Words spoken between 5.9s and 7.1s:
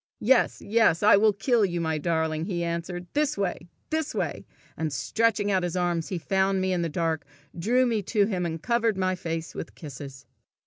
he found me in the